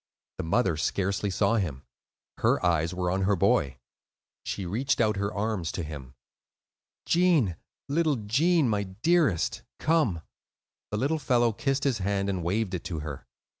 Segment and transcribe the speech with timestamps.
[0.39, 1.83] The mother scarcely saw him;
[2.39, 3.77] her eyes were on her boy.
[4.43, 6.15] She reached out her arms to him.
[7.05, 7.55] "Gene,
[7.87, 10.23] little Gene, my dearest, come."
[10.89, 13.27] The little fellow kissed his hand and waved it to her.